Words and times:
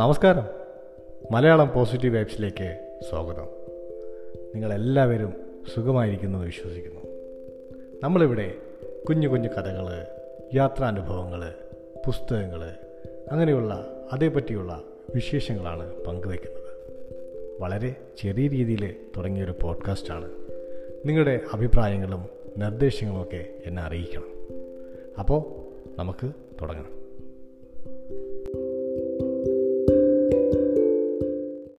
നമസ്കാരം. 0.00 0.42
മലയാളം 1.30 1.72
പോസിറ്റീവ് 1.74 2.16
വൈബ്സിലേക്ക് 2.16 2.98
സ്വാഗതം. 3.10 3.46
നിങ്ങളെല്ലാവരും 4.54 5.32
സുഖമായിരിക്കുമെന്ന് 5.74 6.38
വിശ്വസിക്കുന്നു. 6.38 7.00
നമ്മളിവിടെ 8.02 8.54
കുഞ്ഞു 9.08 9.28
കുഞ്ഞു 9.28 9.48
കഥകൾ 9.48 10.06
യാത്രാനുഭവങ്ങൾ 10.54 11.54
പുസ്തകങ്ങൾ 12.06 12.64
അങ്ങനെയുള്ള 13.32 14.04
അതേപറ്റിയുള്ള 14.12 14.82
വിശേഷങ്ങളാണ് 15.14 16.04
പങ്കുവയ്ക്കുന്നത്. 16.04 16.76
വളരെ 17.60 17.94
ചെറിയ 18.18 18.48
രീതിയിൽ 18.48 18.96
തുടങ്ങിയൊരു 19.16 19.54
പോഡ്കാസ്റ്റാണ്. 19.62 20.30
നിങ്ങളുടെ 21.04 21.40
അഭിപ്രായങ്ങളും 21.52 22.28
നിർദ്ദേശങ്ങളുമൊക്കെ 22.56 23.44
എന്നെ 23.66 23.82
അറിയിക്കണം. 23.82 24.46
അപ്പോൾ 25.18 25.44
നമുക്ക് 25.98 26.32
തുടങ്ങാം. 26.60 27.03